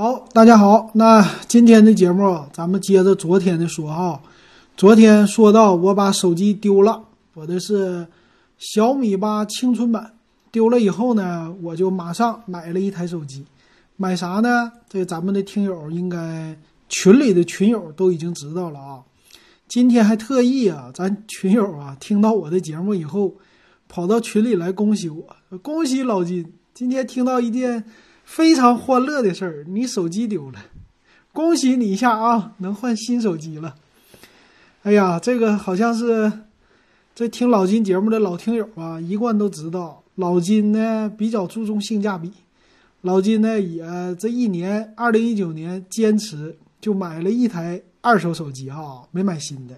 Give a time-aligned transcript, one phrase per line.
[0.00, 4.20] 好，大家好，那今天的节目咱们接着昨天的说啊。
[4.76, 7.02] 昨天说到我把手机丢了，
[7.34, 8.06] 我的是
[8.58, 10.12] 小米八青春版，
[10.52, 13.44] 丢了以后呢，我就马上买了一台手机。
[13.96, 14.70] 买啥呢？
[14.88, 16.56] 这咱们的听友应该
[16.88, 19.02] 群里的群友都已经知道了啊。
[19.66, 23.34] 今天还特意啊，咱群友啊听到我的节目以后，
[23.88, 25.26] 跑到群里来恭喜我，
[25.60, 27.82] 恭喜老金，今天听到一件
[28.28, 30.58] 非常欢乐的事儿，你手机丢了，
[31.32, 33.74] 恭喜你一下啊，能换新手机了。
[34.82, 36.30] 哎呀，这个好像是
[37.14, 42.30] 这听老金节目的老听友啊，一贯都知道，老金呢比较注重性价比。
[43.00, 43.82] 老金呢也
[44.16, 49.74] 这一年，二零一九年坚持就买了一台二手手机哈，没买新的。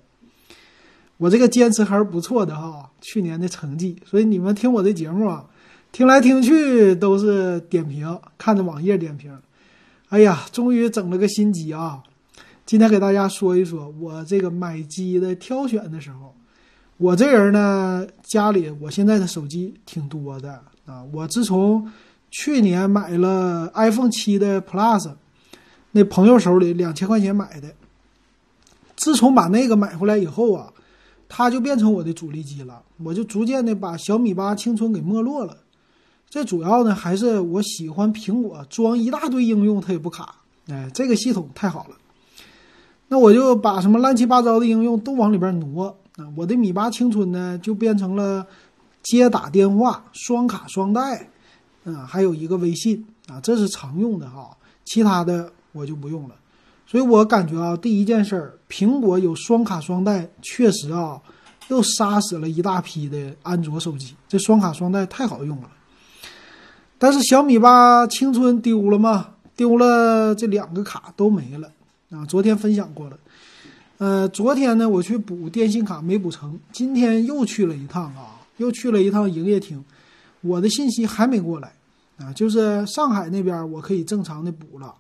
[1.19, 3.97] 我这个坚持还是不错的哈，去年的成绩。
[4.05, 5.47] 所以你们听我的节目啊，
[5.93, 9.37] 听来听去都是点评，看着网页点评。
[10.09, 12.03] 哎呀，终于整了个新机啊！
[12.65, 16.35] 今天给大家说一说，我这个买机的挑选的时候，
[16.97, 21.03] 我这人呢，家里我现在的手机挺多的啊。
[21.13, 21.91] 我自从
[22.31, 25.13] 去年买了 iPhone 七的 Plus，
[25.91, 27.75] 那朋友手里两千块钱买的，
[28.95, 30.73] 自从把那个买回来以后啊，
[31.29, 32.83] 它就变成我的主力机了。
[33.03, 35.57] 我就逐渐的把小米八青春给没落了。
[36.31, 40.37] 这主要呢还是我喜欢苹果，装一大堆应用它也不卡，
[40.69, 41.97] 哎，这个系统太好了。
[43.09, 46.25] 那我就把什么乱七八糟的应用都往里边挪啊！
[46.37, 48.47] 我的米八青春呢，就变成了
[49.03, 51.29] 接打电话、双卡双待，
[51.85, 54.57] 啊，还有一个微信啊，这是常用的哈。
[54.85, 56.37] 其他的我就不用了。
[56.87, 61.21] 所以我感觉啊，第一件事儿，苹果有双卡双待，确实啊，
[61.67, 64.15] 又杀死了一大批的安卓手机。
[64.29, 65.69] 这双卡双待太好用了。
[67.03, 69.29] 但是小米八青春丢了嘛？
[69.57, 71.73] 丢了，这两个卡都没了。
[72.11, 73.17] 啊，昨天分享过了，
[73.97, 79.83] 呃，昨天呢我去补电信卡没补成，今天又去了一趟啊，又去了一趟营业厅，
[80.43, 81.73] 我的信息还没过来。
[82.19, 84.95] 啊，就是上海那边我可以正常的补了，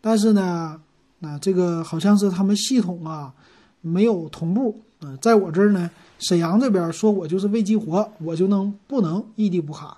[0.00, 0.80] 但是呢，
[1.20, 3.32] 那这个好像是他们系统啊
[3.82, 5.88] 没有同步，嗯，在我这儿呢，
[6.18, 9.96] 沈阳这边说我就是未激活，我就能不能异地补卡，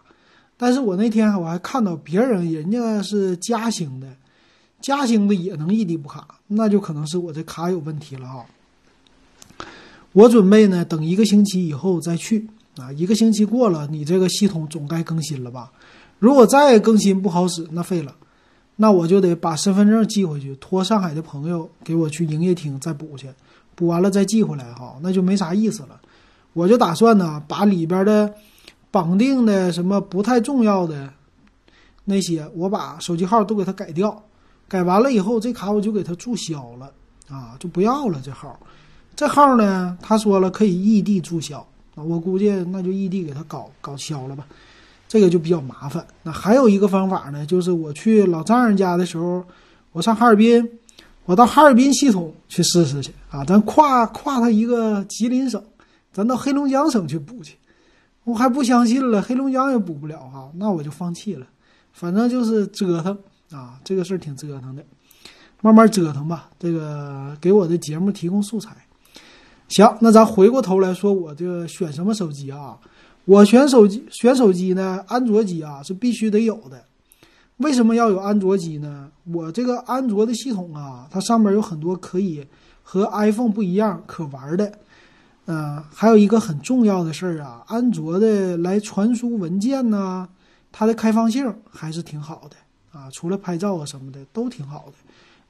[0.59, 4.07] 但是我那天我还看到别人人家是嘉兴的。
[4.81, 8.47] 嘉兴的也能异地补卡，那就可能是我这卡有问题了啊！
[10.13, 12.47] 我准备呢，等一个星期以后再去
[12.77, 12.93] 啊。
[12.93, 15.73] 一个星期过了，你这个系统总该更新了吧？
[16.21, 18.15] 如果再更新不好使，那废了，
[18.77, 23.29] 那我就得把身份证寄回去，托上海的朋友给我去营业厅再补去，
[23.75, 26.01] 补完了再寄回来哈，那就没啥意思了。
[26.53, 28.33] 我就打算呢，把里边的
[28.91, 31.13] 绑定的什么不太重要的
[32.05, 34.23] 那些，我把手机号都给它改掉。
[34.67, 36.93] 改完了以后，这卡我就给它注销了
[37.29, 38.59] 啊，就不要了这号。
[39.17, 41.59] 这号呢，他说了可以异地注销
[41.95, 44.47] 啊，我估计那就异地给他搞搞消了吧，
[45.09, 46.07] 这个就比较麻烦。
[46.23, 49.43] 那还有一个方法呢，就是我去老丈人家的时候，
[49.93, 50.69] 我上哈尔滨，
[51.25, 55.63] 我到哈尔滨系统去试试去啊，咱跨跨他一个吉林省，
[56.13, 57.57] 咱到黑龙江省去补去。
[58.29, 61.47] 我还不相信了，黑龙江也补不了哈，那我就放弃了，
[61.95, 63.17] 反正就是折腾。
[63.51, 64.85] 啊，这个事儿挺折腾的，
[65.63, 66.51] 慢慢折腾吧。
[66.59, 68.77] 这个给我的节目提供素材。
[69.69, 72.77] 行，那咱回过头来说，我这个选什么手机啊？
[73.25, 76.85] 我选手机，选手机呢，安卓机啊是必须得有的。
[77.57, 79.11] 为什么要有安卓机呢？
[79.33, 82.47] 我这个安卓的系统啊，它上面有很多可以
[82.83, 84.71] 和 iPhone 不一样可玩的。
[85.51, 90.29] 嗯，还有一个很重要的事儿啊，安卓的来传输文件呢，
[90.71, 92.57] 它的开放性还是挺好的。
[92.93, 94.93] 啊，除了拍照啊什么的都挺好的。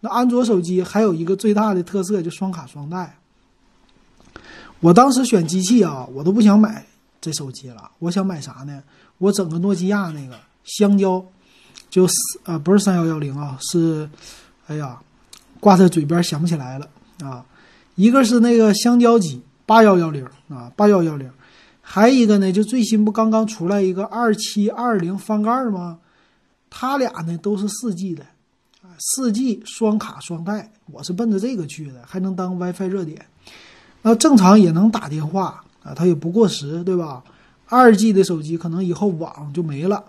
[0.01, 3.19] 那安卓手机还有一个最大的特色就双卡双待。
[4.79, 6.87] 我当时选机器啊，我都不想买
[7.21, 7.91] 这手机了。
[7.99, 8.83] 我想买啥呢？
[9.19, 11.25] 我整个诺基亚那个香蕉，
[11.91, 14.09] 就是啊不是三幺幺零啊，是
[14.69, 15.01] 哎呀
[15.59, 16.89] 挂在嘴边想不起来了
[17.21, 17.45] 啊。
[17.97, 21.31] 一个是那个香蕉机八幺幺零啊八幺幺零，
[21.83, 25.99] 还一个呢就最新不刚刚出来一个二七二零翻盖吗？
[26.71, 28.25] 它俩呢都是四 G 的，
[28.81, 33.27] 啊，四 G 双卡双待，我是奔着这个去的，还能当 WiFi 热点，
[34.01, 37.23] 那正常也能打电话啊，它也不过时，对吧？
[37.67, 40.03] 二 G 的手机可能以后网就没了，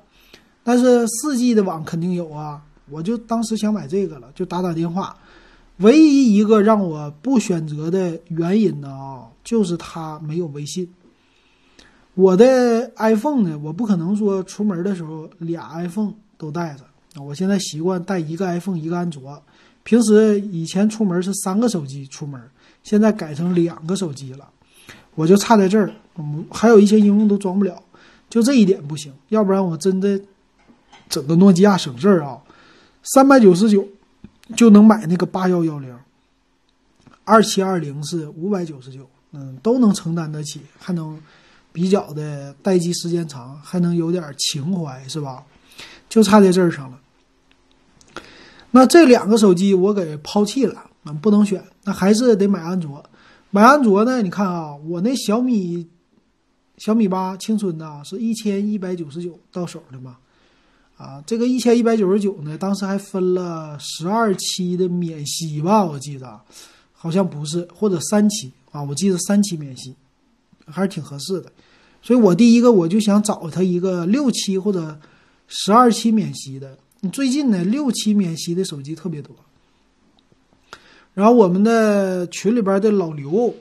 [0.64, 5.18] 但是四 G 的网肯定有啊，我就当时想买这个了，就打打电话。
[5.80, 10.88] 唯一一个让我不选择的原因呢啊，就是它没有微信。
[12.14, 16.14] 我的 iPhone 呢，我不可能说出门的时候俩 iPhone。
[16.40, 16.86] 都带着，
[17.22, 19.44] 我现在习惯带一个 iPhone 一个安卓。
[19.84, 22.42] 平时以前出门是三个手机出门，
[22.82, 24.50] 现在改成两个手机了。
[25.16, 27.84] 我就差在这儿，嗯，还有一些应用都装不了，
[28.30, 29.14] 就这一点不行。
[29.28, 30.18] 要不然我真的
[31.10, 32.42] 整个诺基亚省事儿啊，
[33.04, 33.86] 三百九十九
[34.56, 35.94] 就能买那个八幺幺零，
[37.26, 41.20] 二七二零是五百九十九，嗯，都能承担得起，还能
[41.72, 45.44] 比较的待机时间长，还能有点情怀，是吧？
[46.10, 47.00] 就差在这儿上了。
[48.72, 53.04] 那这两个手机我给抛弃了，啊，不能选，那还是得买安卓。
[53.52, 54.22] 买安卓呢？
[54.22, 55.88] 你看啊，我那小米
[56.78, 60.18] 小米八青春的是一千一百九十九到手的嘛，
[60.98, 66.40] 啊，这个一千一百九十九呢，当时还分了十二期的免息吧，我记得
[67.02, 69.96] 好像不是，或者三期啊，我记得三期免息，
[70.66, 71.50] 还是挺合适的。
[72.02, 75.00] 所以我第一个我就想找他一个六期或者
[75.48, 76.78] 十二期免息的。
[77.14, 79.34] 最近呢，六期免息的手机特别多。
[81.14, 83.56] 然后我们的群里边的老刘，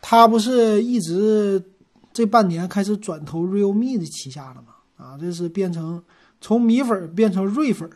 [0.00, 1.60] 他不是一直
[2.12, 4.74] 这半年开始转投 realme 的旗下了吗？
[4.96, 6.00] 啊，这是变成
[6.40, 7.90] 从米粉变成瑞粉。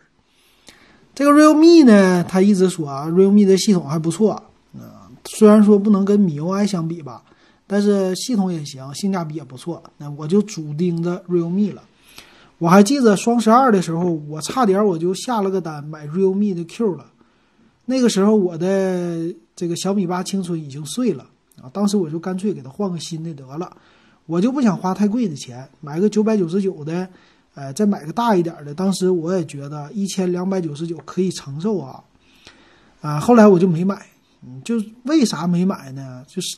[1.15, 4.43] 这个 realme 呢，他一直说啊，realme 的系统还不错
[4.79, 7.23] 啊，虽然说不能跟米 UI 相比吧，
[7.67, 9.82] 但是系统也行，性价比也不错。
[9.99, 11.82] 那我就主盯着 realme 了。
[12.59, 17.06] 我还记得双十二的时候，我差点我就下了个单买 realme 的 Q 了。
[17.87, 21.27] 那个时候我的这个小米八青春已经碎了
[21.61, 23.70] 啊，当时我就干脆给它换个新的得了，
[24.27, 27.06] 我就不想花太贵的钱，买个九百九十九的，
[27.55, 28.73] 呃，再买个大一点的。
[28.73, 32.03] 当时我也觉得一千两百九十九可以承受啊，
[33.03, 34.06] 啊，后来我就没买，
[34.64, 36.25] 就为啥没买呢？
[36.26, 36.56] 就是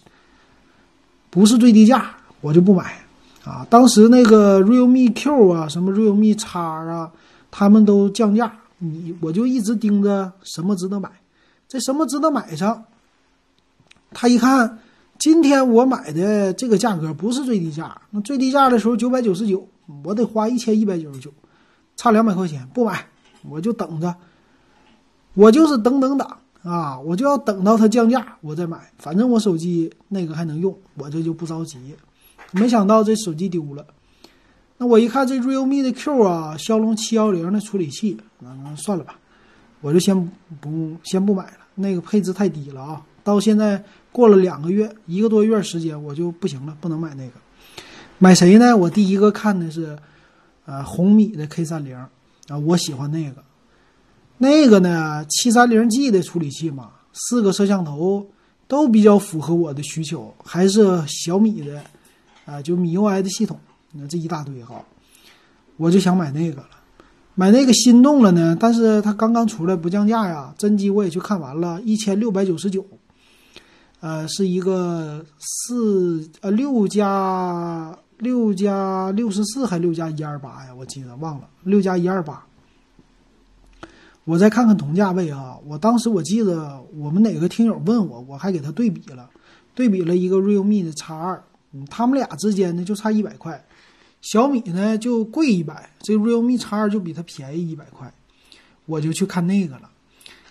[1.31, 2.99] 不是最低价，我就不买。
[3.44, 7.12] 啊，当时那个 realme Q 啊，什么 realme X 啊，
[7.50, 11.09] 他们都降价，你我就一直盯着什么值得买，
[11.69, 12.85] 这什么值得买上。
[14.11, 14.81] 他一看，
[15.19, 19.69] 今天我买的这个价格不是最低价，那最低价的时候九百九十九，
[20.03, 21.33] 我得花一千一百九十九，
[21.97, 23.06] 差两百块钱不买，
[23.49, 24.17] 我就等着，
[25.35, 26.29] 我就是等等等
[26.67, 31.79] 啊，我就要等到它降价我再买，反正我手机那个还能用，我这就不着急。
[32.51, 33.87] 没想到这手机丢了，
[34.79, 39.19] 那我一看这 realme 的 Q 啊，骁龙七幺零的处理器，那算了吧，
[39.81, 40.31] 我就先
[40.61, 43.03] 不先不买了，那个配置太低了啊。
[43.23, 47.33] 到现在过了两个月，一个多月时间，我就不行了，不能买那个。
[48.19, 48.77] 买谁呢？
[48.77, 49.99] 我第一个看的是，
[50.65, 53.43] 呃，红米的 K 三零啊，我喜欢那个，
[54.38, 58.27] 那个呢，七三零 G 的处理器嘛，四个摄像头
[58.69, 61.83] 都比较符合我的需求，还是小米的。
[62.47, 63.59] 啊，就米 UI 的系统，
[63.91, 64.81] 那这一大堆哈，
[65.77, 66.69] 我就想买那个了，
[67.35, 72.87] 买那个心动了呢，但是它刚刚出来不降价呀，真机我也去看完了，一千六百九十九，
[73.99, 82.47] 呃，是一个四呃六加六加六十四还六加一二八呀，我记得忘了，六加一二八，
[84.26, 89.31] 我再看看同价位啊，我当时我记得我们哪个听友问我，我还给他对比了，
[89.73, 91.40] 对比了一个 realme 的 X 二。
[91.88, 93.64] 他们俩之间呢就差一百块，
[94.23, 98.12] 小米呢就贵一百，这 realme X 二就比它便宜一百块，
[98.87, 99.88] 我就去看那个了，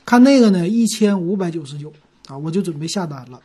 [0.06, 1.92] 看那个呢一千五百九十九
[2.28, 3.42] 啊，我就准备下单了。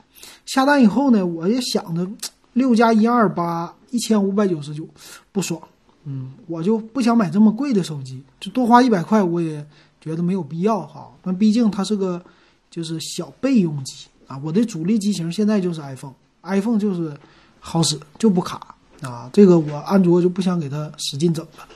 [0.47, 2.09] 下单以后呢，我也想着
[2.53, 4.87] 六加一二八一千五百九十九
[5.33, 5.61] 不爽，
[6.05, 9.67] 嗯，我就不想买这么贵的手机，就多花一百块我也
[10.01, 11.11] 觉得没有必要哈。
[11.23, 12.23] 那毕竟它是个
[12.71, 17.17] 就是小备用机啊，我的主力机型现在就是 iPhone，iPhone 就是。
[17.63, 19.29] 好使就不卡啊！
[19.35, 21.69] 这个我安卓就不想给它使劲整了。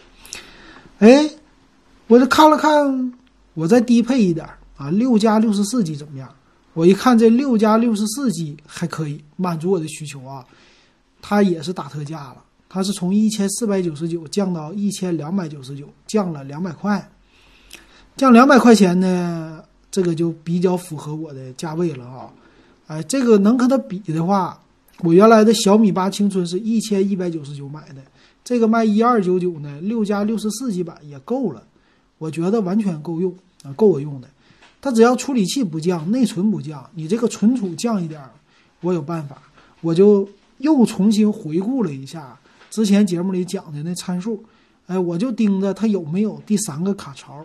[1.01, 1.29] 哎，
[2.07, 3.13] 我这看了看，
[3.53, 6.35] 我再低配一点啊，六加六十四 G 怎么样？
[6.73, 10.43] 我一看这六加六十四 G 还可以满足我的需求啊。
[11.21, 17.11] 它也是打特价了，它是从一千四百九十九降到一千两百九十九，降了两百块，
[18.17, 22.31] 降两百块钱呢，这个就比较符合我的价位了啊。
[22.87, 24.61] 哎，这个能和它比的话。
[25.01, 27.97] 我原来的小米八青春是一千一百九十九买的，
[28.45, 31.61] 这个卖一二九九呢，六加六十四 G 版也够了，
[32.17, 34.29] 我觉得完全够用啊，够我用的。
[34.81, 38.23] 它只要处理器不降，内存不降，你这个存储降一点，
[38.83, 39.37] 我有办法。
[39.81, 40.29] 我就
[40.59, 42.39] 又重新回顾了一下
[42.71, 44.45] 之前节目里讲的那参数，
[44.87, 47.45] 哎，我就盯着它有没有第三个卡槽，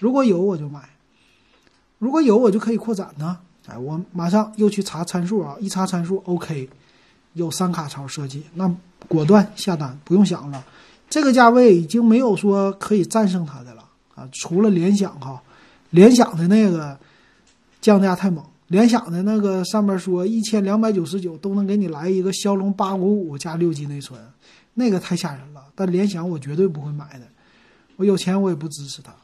[0.00, 0.80] 如果有我就买，
[1.98, 3.38] 如果有我就可以扩展呢。
[3.68, 6.68] 哎，我马上又去查参数啊，一查参数 OK。
[7.34, 8.68] 有三卡槽设计，那
[9.06, 10.64] 果断下单，不用想了。
[11.08, 13.84] 这个价位已经没有说可以战胜它的了
[14.16, 15.40] 啊，除了联想哈，
[15.90, 16.98] 联想的那个
[17.80, 24.20] 降价太猛，联想的那个上面说一千两百九十九都能给你来一个骁龙八五五加六 G 内存，
[24.74, 25.62] 那个太吓人了。
[25.76, 27.26] 但联想我绝对不会买的，
[27.94, 29.14] 我有钱我也不支持它。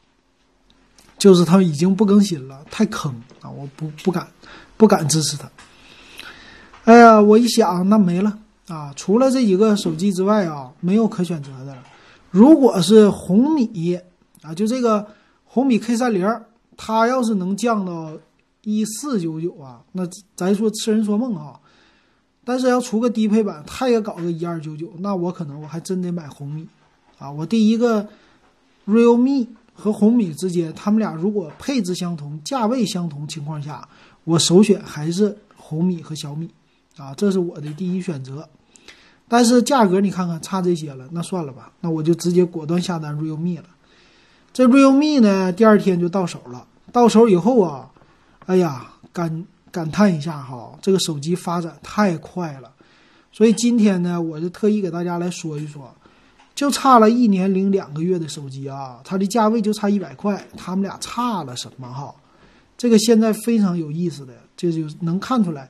[1.17, 3.49] 就是它已经不更新了，太坑啊！
[3.49, 4.27] 我不不敢
[4.77, 5.49] 不敢支持它。
[6.83, 8.93] 哎呀，我一想那没了啊！
[8.95, 11.83] 除了这几个手机之外啊，没有可选择的了。
[12.29, 13.99] 如果是红米
[14.43, 15.07] 啊，就这个
[15.43, 16.41] 红米 K 三零，
[16.77, 18.13] 它要是能降到
[18.63, 21.59] 一四九九啊，那咱说痴人说梦啊。
[22.45, 26.67] 但是要出个低配版，它也搞个一二九九，那我可能我还真得买红米
[27.17, 27.31] 啊。
[27.31, 28.07] 我第一个
[28.85, 29.47] Realme。
[29.79, 33.87] 和红米之间，他们俩如果配置相同、价位相同情况下，
[34.23, 36.49] 我首选还是红米和小米，
[36.97, 38.49] 啊，这是我的第一选择。
[39.27, 43.65] 但是价格你看看差这些了，那算了吧，那我就直接果断下单 realme 了。
[44.51, 46.65] 这 realme 呢，第二天就到手了。
[46.91, 47.91] 到手以后啊，
[48.47, 52.71] 哎呀，感感叹一下哈，这个手机发展太快了。
[53.31, 55.93] 所以今天呢，我就特意给大家来说一说。
[56.57, 62.11] 就差了一年零两个月的手机啊，它的价位就差一百块，他们俩差了什么哈？
[62.75, 65.69] 这个现在非常有意思的，这就能看出来，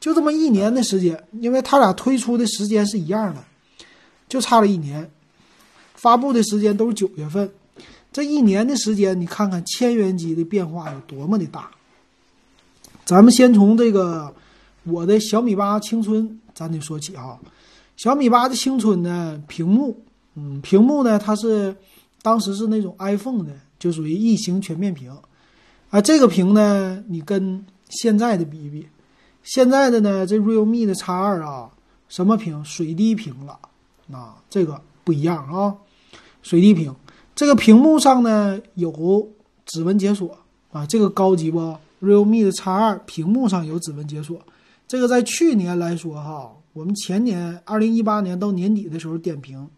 [0.00, 3.44] 就这么一年的时间，因为他俩推出的时间是一样的，
[4.26, 5.10] 就差了一年，
[5.96, 7.52] 发布的时间都是九月份，
[8.10, 11.70] 这一年的时间，你看看千元机的变化有多么的大。
[13.04, 14.34] 咱们先从这个
[14.84, 17.38] 我的小米八青春咱得说起啊，
[17.98, 20.02] 小米八的青春呢，屏幕。
[20.34, 21.76] 嗯，屏幕呢，它是
[22.22, 25.14] 当时是那种 iPhone 的，就属于异形全面屏。
[25.90, 28.86] 啊，这个屏呢，你跟现在的比一比，
[29.42, 31.70] 现在的呢，这 Realme 的 X 二啊，
[32.08, 32.64] 什么屏？
[32.64, 33.58] 水滴屏了，
[34.10, 35.76] 啊，这个不一样啊，
[36.40, 36.94] 水滴屏。
[37.34, 39.30] 这个屏幕上呢有
[39.66, 40.38] 指纹解锁
[40.70, 44.40] 啊，这个高级不？Realme 的 X 二屏幕上有指纹解锁，
[44.88, 49.68] 这个在去年来说哈，我们前年二零一八年到年底的时候点评。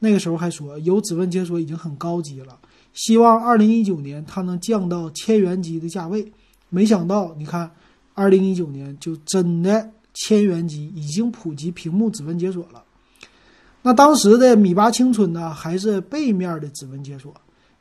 [0.00, 2.58] 那个时候还说有指纹解锁已经很高级了，
[2.92, 6.32] 希望二零一九年它能降到千元机的价位。
[6.68, 7.70] 没想到，你看，
[8.14, 12.82] 二零一九年就真的千元机已经普及屏幕指纹解锁了。
[13.82, 17.34] 那当时的米八青春呢，还是背面的指纹解锁。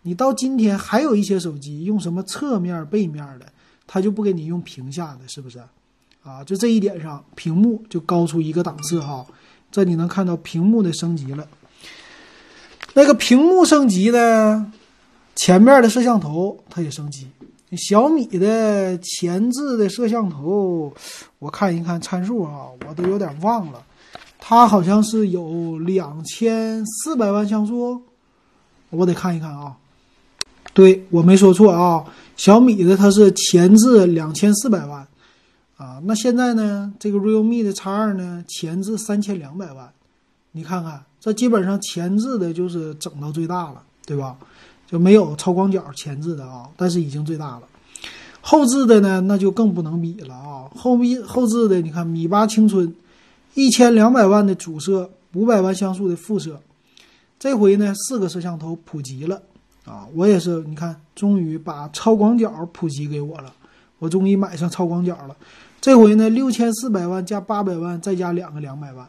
[0.03, 3.51] 你到今天还有一些手机用什么侧面、背面的，
[3.85, 5.59] 它就不给你用屏下的，是不是？
[6.23, 9.25] 啊，就这一点上，屏幕就高出一个档次哈。
[9.69, 11.45] 这你能看到屏幕的升级了。
[12.97, 14.73] 那个屏幕升级呢，
[15.35, 17.27] 前面的摄像头它也升级。
[17.77, 20.91] 小米的前置的摄像头，
[21.37, 23.83] 我看一看参数啊，我都有点忘了。
[24.39, 28.01] 它好像是有两千四百万像素，
[28.89, 29.77] 我得看一看啊。
[30.73, 32.03] 对我没说错啊，
[32.35, 35.05] 小米的它是前置两千四百万
[35.77, 36.01] 啊。
[36.05, 39.87] 那现在呢，这个 realme 的 X 二呢，前置三千两百万，
[40.53, 41.03] 你看看。
[41.19, 44.37] 这基本上前置的就是整到最大了，对吧？
[44.85, 47.63] 就没有超广角前置的啊，但是已经最大了。
[48.39, 50.63] 后置的呢，那就更不能比了啊。
[50.73, 52.95] 后米后置的，你看米八青春，
[53.55, 56.57] 一千两百万的主摄，五百万像素的副摄，
[57.37, 59.41] 这回呢四个摄像头普及了
[59.83, 60.07] 啊。
[60.13, 63.51] 我也是，你看，终于把超广角普及给我了，
[63.99, 65.35] 我终于买上超广角了。
[65.81, 69.05] 这回呢六千四百万加八百万，再加两个两百万。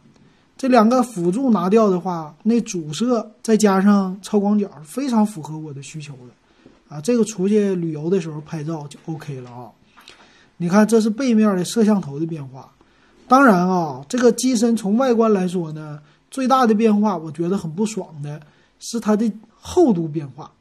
[0.59, 9.71] 这两个辅助拿掉的话，那主摄再加上超广角，非常符合我的需求的，啊，这个出去旅游的时候拍照就 OK 了啊。
[10.57, 12.69] 你看，这是背面的摄像头的变化。
[13.25, 15.97] 当然啊，这个机身从外观来说呢，
[16.29, 18.41] 最大的变化，我觉得很不爽的
[18.81, 20.51] 是它的厚度变化。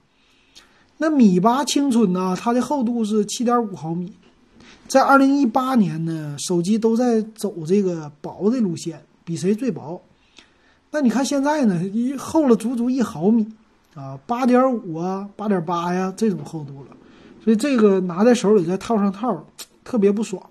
[0.98, 4.12] 那米八青春呢，它的厚度是七点五毫米，
[4.86, 9.02] 在二零一八年呢，手机都在走这个薄的路线。
[9.28, 10.00] 比谁最薄？
[10.90, 11.84] 那你看现在呢？
[11.84, 13.46] 一厚了足足一毫米
[13.94, 16.96] 啊，八点五啊，八点八呀，这种厚度了。
[17.44, 19.44] 所以这个拿在手里再套上套，
[19.84, 20.42] 特别不爽。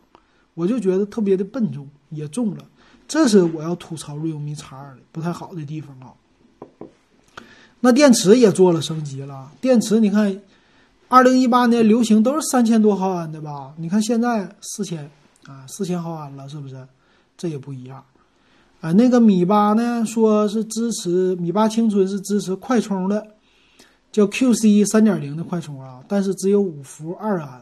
[0.54, 2.64] 我就觉得特别的笨重，也重了。
[3.08, 6.14] 这是我要吐槽 realme X 二的不太好的地方啊。
[7.80, 9.52] 那电池也做了升级了。
[9.60, 10.40] 电池你看，
[11.08, 13.74] 二零一八年流行都是三千多毫安的吧？
[13.78, 15.10] 你看现在四千
[15.48, 16.88] 啊，四千毫安了，是不是？
[17.36, 18.04] 这也不一样。
[18.88, 23.28] 啊，那个米八呢，说是支持米八青春是支持快充的，
[24.14, 27.62] 叫 QC 三点零的快充啊，但是只有五伏二安。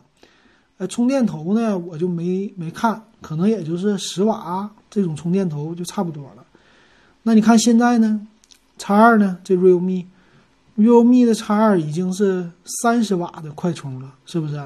[0.78, 6.46] 呃，充电头呢，我就没没看，可能也就是十瓦这种充电头就差不多了。
[7.24, 8.22] 那你看现在呢
[8.78, 10.06] ，X 二呢，这 Realme
[10.78, 14.62] realme 的 X 二已经是三十瓦的快充了，是不是？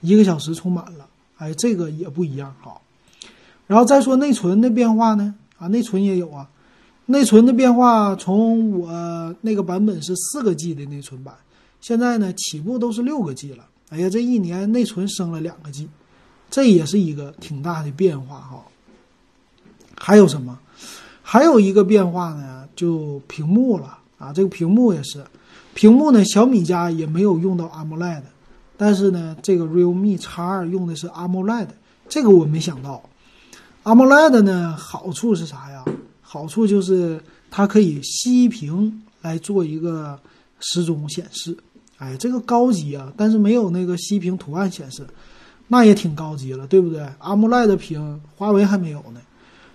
[0.00, 2.80] 一个小时充满了，哎，这个也不一样哈。
[3.66, 6.46] 然后再说内存的变化呢，啊，内存也有啊，
[7.06, 11.34] 内存的变化从我那个版本是四个 G 的内存版，
[11.80, 13.64] 现在呢起步都是六个 G 了。
[13.88, 15.88] 哎呀，这一年内存升了两个 G，
[16.50, 18.62] 这也是一个挺大的变化哈。
[19.96, 20.58] 还有什么？
[21.22, 25.24] 还有一个变化呢，就屏幕了啊，这个屏幕也是。
[25.72, 28.22] 屏幕呢，小米家也没有用到 AMOLED，
[28.76, 31.68] 但是呢，这个 Realme X 二用的是 AMOLED，
[32.06, 33.02] 这个我没想到。
[33.84, 35.84] AMOLED 呢，好处是啥呀？
[36.22, 40.18] 好处就是它可以息屏来做一个
[40.58, 41.54] 时钟显示，
[41.98, 43.12] 哎，这个高级啊！
[43.14, 45.06] 但是没有那个息屏图案显示，
[45.68, 49.20] 那也挺高级了，对不对？AMOLED 屏，华为还没有呢，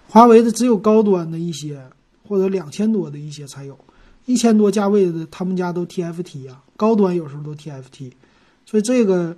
[0.07, 1.79] 华为的只有高端的一些
[2.27, 3.77] 或者两千多的一些才有。
[4.25, 8.11] 一千多价位的，他们家都 TFT 呀，高端有时候都 TFT，
[8.65, 9.37] 所以这个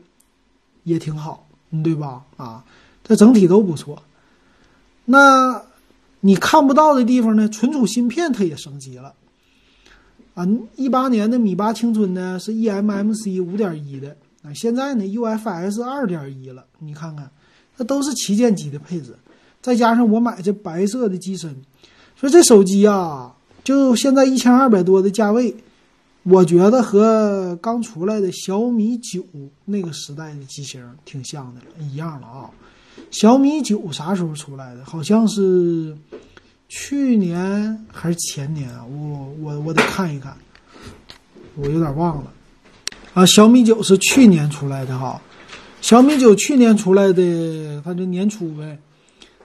[0.84, 1.46] 也挺好，
[1.84, 2.24] 对吧？
[2.38, 2.64] 啊，
[3.04, 4.02] 这整体都不错。
[5.06, 5.64] 那
[6.22, 7.48] 你看不到的地方呢？
[7.50, 9.14] 存储芯片它也升级了
[10.36, 10.48] 啊！
[10.76, 16.66] 一八年的米八青春呢是 eMMC 五点一的啊，现在呢 UFS 二点一了。
[16.80, 17.30] 你看看，
[17.78, 19.16] 那都是旗舰机的配置，
[19.62, 21.56] 再加上我买这白色的机身，
[22.16, 23.36] 所以这手机啊。
[23.64, 25.56] 就现在一千二百多的价位，
[26.24, 29.24] 我觉得和刚出来的小米九
[29.66, 32.50] 那个时代的机型挺像的，一样了啊。
[33.10, 34.86] 小米九啥时候出来的？
[34.86, 35.98] 好像是
[36.70, 38.86] 去年还是前年啊？
[38.86, 40.38] 我我我得看一看，
[41.56, 42.32] 我有点忘了
[43.14, 43.26] 啊。
[43.26, 45.22] 小米九是去年出来的哈，
[45.82, 48.78] 小米九去年出来的，它就年初呗。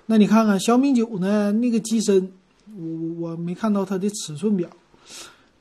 [0.07, 2.31] 那你看看小米九呢，那个机身。
[2.79, 4.69] 我我没看到它的尺寸表，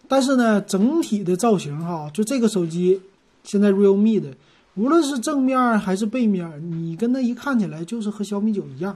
[0.05, 2.99] 但是呢，整体的造型哈，就这个手机，
[3.45, 4.33] 现在 realme 的，
[4.75, 8.95] 无论是正面还是背面，你跟它一看起来就是和小米九一样，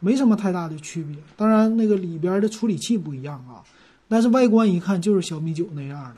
[0.00, 1.16] 没什么太大的区别。
[1.36, 3.64] 当然，那个里边的处理器不一样啊，
[4.06, 6.16] 但是外观一看就是小米九那样的。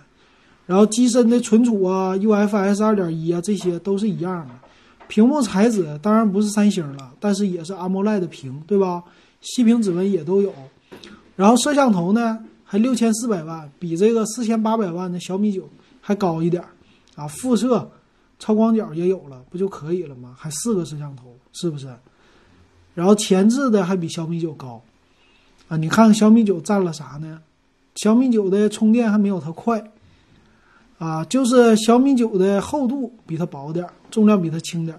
[0.67, 4.55] 然后机身的存储啊，UFS 二点一啊，这些都是一样的。
[5.09, 9.03] 屏幕材质当然不是三星了，但是也是 AMOLED 的屏，对吧？
[9.41, 10.53] 息屏指纹也都有。
[11.35, 15.69] 然后摄像头呢，还六千四百万，比这个四千八百万的小米九
[16.01, 16.69] 还高一点儿，
[17.17, 17.91] 啊，副摄、
[18.41, 20.35] 超广角也有了，不就可以了吗？
[20.37, 21.95] 还四个摄像头，是不是？
[22.95, 24.83] 然后前置的还比小米九高，
[25.69, 27.41] 啊，你看小米九占了啥呢？
[27.95, 29.93] 小米九的充电还没有它快，
[30.99, 34.99] 啊，就是小米九的厚度比它薄点，重量比它轻点，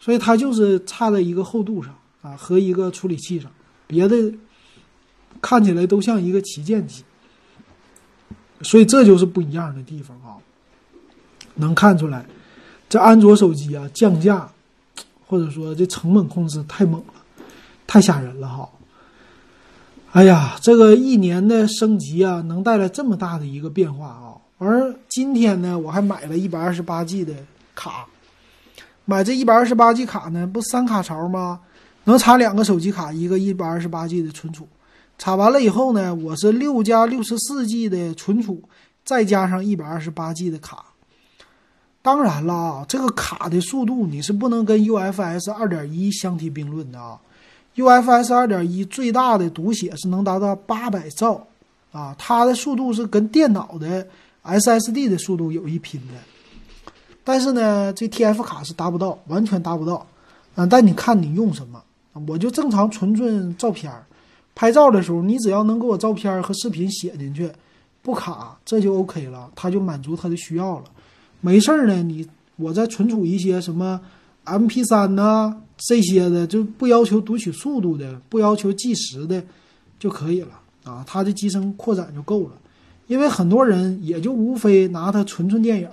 [0.00, 3.48] 所以它就是差在一个厚度上啊和一个处理器上，
[3.86, 4.34] 别的。
[5.40, 7.02] 看起来都像一个旗舰机，
[8.60, 10.36] 所以这就是不一样的地方啊。
[11.54, 12.24] 能看出来，
[12.92, 14.46] 这安卓手机啊降价，
[15.26, 17.14] 或者说这成本控制太猛了，
[17.86, 18.68] 太吓人了哈。
[20.10, 24.36] 哎呀，这个一年的升级啊，能带来这么大的一个变化啊。
[24.58, 27.32] 而今天呢，我还买了一百二十八 G 的
[27.74, 28.04] 卡，
[29.06, 31.60] 买这一百二十八 G 卡呢，不三卡槽吗？
[32.04, 34.68] 能插两个手机卡，一个一百二十八 G 的存储。
[35.16, 38.62] 插完了以后呢，我是六加六十四 G 的存储，
[39.02, 40.84] 再加上一百二十八 G 的卡。
[42.02, 47.18] 当然了啊，这个卡的速度你是不能跟 UFS 二点一相提并论的啊。
[47.76, 51.46] UFS 二点一最大的读写是能达到八百兆
[51.92, 54.06] 啊，它的速度是跟电脑的
[54.44, 56.14] SSD 的速度有一拼的。
[57.24, 60.04] 但是呢，这 TF 卡是达不到，完全达不到。
[60.56, 61.80] 嗯，但你看你用什么，
[62.26, 64.04] 我就正常存存照片儿。
[64.54, 67.50] 拍照的时候，你只要能给我照片和视频写进去，
[68.02, 70.84] 不卡，这就 OK 了，它就满足它的需要了。
[71.42, 72.26] 没事儿呢，你
[72.56, 74.00] 我再存储一些什么
[74.46, 79.42] MP3 呐这些的，就不要求读取速度的，不要求计时的
[79.98, 81.04] 就可以了啊。
[81.06, 82.52] 它的机身扩展就够了，
[83.08, 85.88] 因为很多人也就无非拿它存存电影、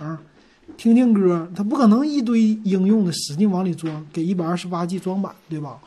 [0.77, 5.79] 听听歌，它不可能一堆应用的使劲往里装，给一百二十八 G 装满，对吧？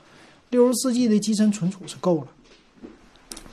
[0.51, 2.27] 六十四 G 的机身存储是够了。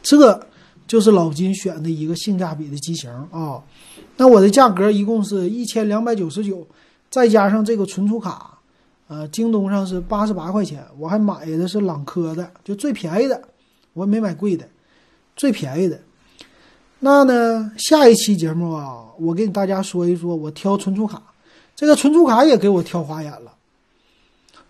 [0.01, 0.47] 这个
[0.89, 3.61] 就是老金选的一个性价比的机型啊，
[4.17, 6.65] 那我的价格一共是一千两百九十九，
[7.11, 8.57] 再加上这个存储卡，
[9.07, 13.39] 呃，京东上是八十八块钱，我还买的是朗科的，就最便宜的，
[13.93, 14.67] 我也没买贵的，
[15.35, 15.99] 最便宜的。
[16.97, 21.21] 那呢，下一期节目啊，我给大家说一说我挑存储卡，
[21.75, 23.53] 这个存储卡也给我挑花眼了。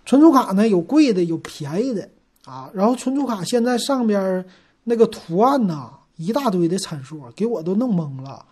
[0.06, 2.10] 存储卡呢有贵的，有便宜的
[2.44, 4.46] 啊，然后存储卡现在上边。
[4.86, 5.88] 那个图案呐，
[6.20, 8.46] 一大堆的参数，给我都弄懵了。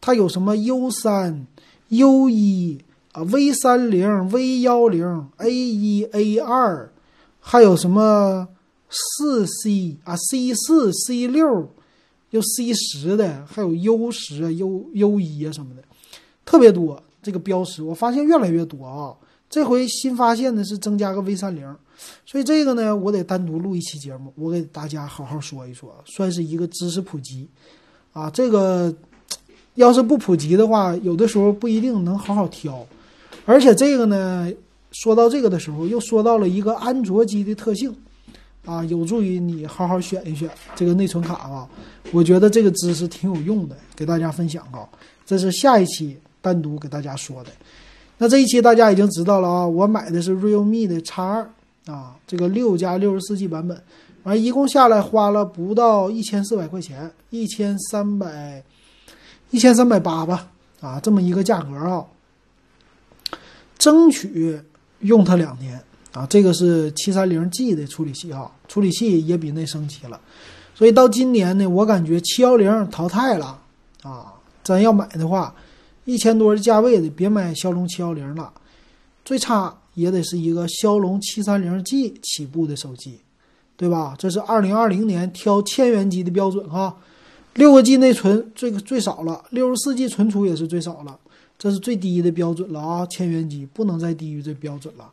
[0.00, 1.46] 它有什么 U 三、
[1.88, 2.78] U 一
[3.12, 6.92] 啊、V 三零、V 幺零、A 一、A 二，
[7.40, 8.48] 还有什么
[8.90, 11.70] 四 C 啊、C 四、C 六，
[12.30, 15.82] 有 C 十的，还有 U 十、U U 一啊什么的，
[16.44, 17.02] 特别多。
[17.22, 19.16] 这个标识我发现越来越多啊！
[19.54, 21.64] 这回新发现的是增加个 V 三零，
[22.26, 27.48] 所以这个呢，我得单独录一期节目，我给大家好好说一说，算是一个知识普及
[28.12, 28.28] 啊。
[28.28, 28.92] 这个
[29.74, 32.84] 要是不普及的话，有的时候不一定能好好挑。
[33.46, 34.52] 而且这个呢，
[34.90, 37.94] 说到这个的时候，又说到了一个安卓机的特性
[38.64, 41.68] 啊，有助于你好好选一选这个内存卡啊。
[42.10, 44.82] 我觉得这个知识挺有用的，给大家分享啊。
[45.24, 46.18] 这是下一期。
[46.44, 47.50] 单独给大家说的，
[48.18, 51.50] 那这一期大家已经知道了啊，我买的是 realme 的 X 二
[51.86, 53.76] 啊，这个六加六十四 G 版本，
[54.22, 58.62] 完一共下来花了不到一千四百块钱，一千三百
[59.50, 60.46] 一千三百八吧
[60.80, 62.06] 啊，这么一个价格啊，
[63.76, 64.60] 争取
[65.00, 70.20] 用它两年啊，这个是七三零 G 的处理器啊，处理器也比那升级了，
[70.72, 73.58] 所以到今年呢，我感觉七幺零淘汰了
[74.04, 75.52] 啊，咱要买的话。
[76.04, 78.52] 一千多的价位的，别买骁龙七幺零了，
[79.24, 83.20] 最差也得是一个骁龙七三零 G 起步的手机，
[83.76, 84.14] 对吧？
[84.18, 86.96] 这是二零二零年挑千元机的标准哈。
[87.54, 91.16] 六个 G 内存最最少了，六十四 G 存储也是最少了，
[91.56, 93.06] 这是最低的标准了啊！
[93.06, 95.08] 千元机不能再低于这标准了。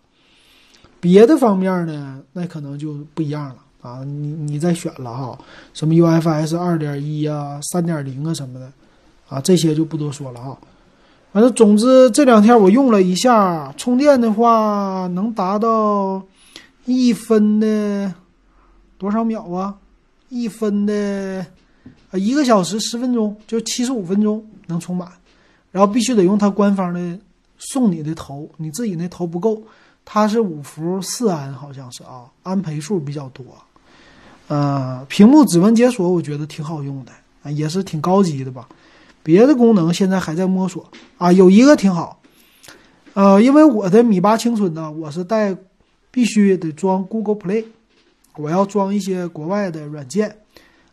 [0.99, 4.03] 别的方面呢，那可能就不一样了啊！
[4.03, 5.39] 你你再选了哈，
[5.73, 8.71] 什么 UFS 二点一啊、三点零啊什么的
[9.29, 10.57] 啊，这些就不多说了哈。
[11.31, 16.21] 反正总之这两天我用了一下，充电的话能达到
[16.85, 18.13] 一分的
[18.97, 19.75] 多少秒啊？
[20.27, 21.45] 一分的
[22.11, 25.09] 啊，一个小时十分钟，就七十五分钟能充满。
[25.71, 27.17] 然后必须得用它官方的
[27.57, 29.63] 送你的头，你自己那头不够，
[30.03, 33.45] 它是五伏四安，好像是啊，安培数比较多。
[34.49, 38.67] 呃，屏幕指纹解锁我觉得挺好用的，也是挺高级的吧。
[39.23, 42.21] 别的功能现在还在摸索啊，有一个挺好，
[43.13, 45.55] 呃，因为我的米八青春呢，我是带
[46.09, 47.65] 必须得装 Google Play，
[48.35, 50.37] 我要装一些国外的软件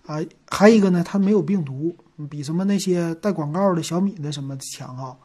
[0.07, 1.95] 啊，还一个呢，它没有病毒，
[2.29, 5.17] 比什么那些带广告的小米的什么强啊。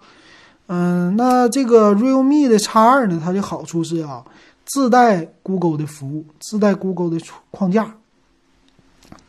[0.67, 4.23] 嗯，那这个 Realme 的 X 二呢，它的好处是啊，
[4.65, 7.95] 自带 Google 的服务，自带 Google 的框架，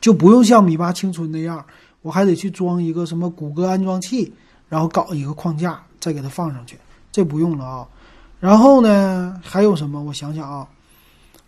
[0.00, 1.64] 就不用像米八青春那样。
[2.04, 4.30] 我还得去装一个什么谷歌安装器，
[4.68, 6.76] 然后搞一个框架，再给它放上去。
[7.10, 7.88] 这不用了啊。
[8.40, 10.02] 然后呢，还有什么？
[10.02, 10.68] 我想想啊，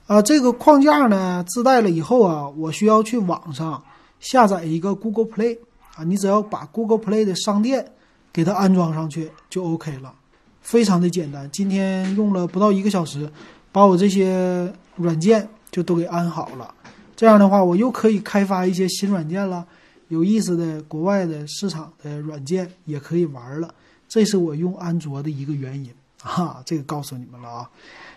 [0.07, 3.83] 啊，这个框架呢自带了以后啊，我需要去网上
[4.19, 5.59] 下载一个 Google Play
[5.95, 6.05] 啊。
[6.05, 7.93] 你只要把 Google Play 的商店
[8.33, 10.15] 给它安装上去就 OK 了，
[10.63, 11.51] 非常的简单。
[11.53, 13.31] 今天用了不到一个小时，
[13.71, 16.73] 把我这些软件就都给安好了。
[17.15, 19.67] 这样的话，我又可以开发一些新软件了。
[20.09, 23.75] 有意思的国外的市场的软件也可以玩了，
[24.09, 25.91] 这是我用安卓的一个原因
[26.23, 27.71] 啊，这个告诉你们了啊。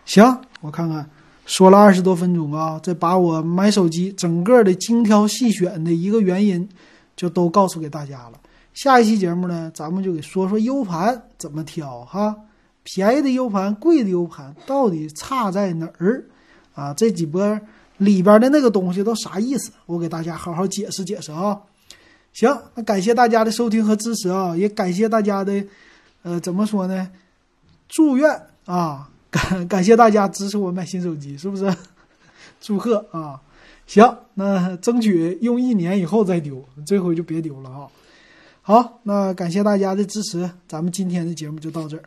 [0.06, 0.24] 行，
[0.62, 1.10] 我看看，
[1.46, 6.68] 说了二十多分钟啊，这把我买手机整个的精挑细选的一个原因
[7.16, 8.40] 就都告诉给大家了。
[8.74, 12.36] 下一期节目呢，咱们就给说说 U 盘怎么挑哈，
[12.84, 16.24] 便宜的 U 盘、贵的 U 盘到底差在哪儿
[16.76, 16.94] 啊？
[16.94, 17.60] 这几波
[17.98, 19.72] 里边的那个东西都啥意思？
[19.88, 21.60] 我给大家好好解释解释啊。
[22.34, 25.64] 行，那感谢大家的收听和支持啊，也感谢大家的，
[26.24, 27.10] 呃，怎么说呢？
[27.88, 31.74] 祝愿啊，感感谢大家支持我买新手机，是不是？
[32.62, 33.42] 祝贺啊！
[33.88, 37.88] 行，那争取用一年以后再丢，这回就别丢了啊。
[38.62, 42.04] 好，那感谢大家的支持，咱们今天的节目就到这儿。